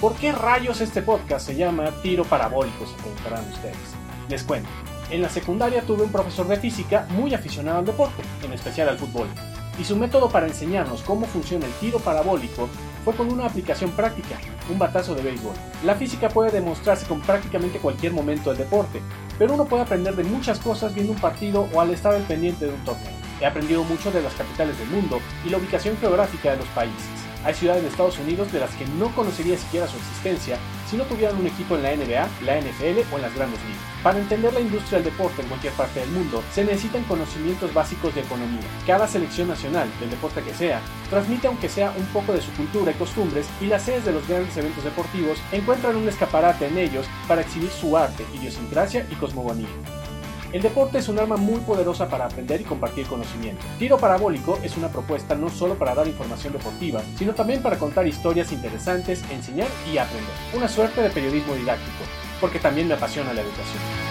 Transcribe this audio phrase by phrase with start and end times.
[0.00, 2.86] ¿Por qué rayos este podcast se llama Tiro Parabólico?
[2.86, 3.76] Se preguntarán ustedes.
[4.30, 4.70] Les cuento.
[5.10, 8.96] En la secundaria tuve un profesor de física muy aficionado al deporte, en especial al
[8.96, 9.28] fútbol.
[9.78, 12.70] Y su método para enseñarnos cómo funciona el tiro parabólico
[13.04, 14.38] fue con una aplicación práctica,
[14.70, 15.52] un batazo de béisbol.
[15.84, 19.02] La física puede demostrarse con prácticamente cualquier momento del deporte,
[19.38, 22.64] pero uno puede aprender de muchas cosas viendo un partido o al estar al pendiente
[22.64, 23.12] de un torneo.
[23.38, 27.19] He aprendido mucho de las capitales del mundo y la ubicación geográfica de los países.
[27.44, 30.58] Hay ciudades de Estados Unidos de las que no conocería siquiera su existencia
[30.90, 33.80] si no tuvieran un equipo en la NBA, la NFL o en las grandes ligas.
[34.02, 38.14] Para entender la industria del deporte en cualquier parte del mundo, se necesitan conocimientos básicos
[38.14, 38.66] de economía.
[38.86, 42.90] Cada selección nacional, del deporte que sea, transmite aunque sea un poco de su cultura
[42.90, 47.06] y costumbres y las sedes de los grandes eventos deportivos encuentran un escaparate en ellos
[47.28, 49.68] para exhibir su arte, idiosincrasia y cosmogonía.
[50.52, 53.64] El deporte es un arma muy poderosa para aprender y compartir conocimiento.
[53.78, 58.04] Tiro Parabólico es una propuesta no solo para dar información deportiva, sino también para contar
[58.08, 60.32] historias interesantes, enseñar y aprender.
[60.52, 62.02] Una suerte de periodismo didáctico,
[62.40, 64.09] porque también me apasiona la educación.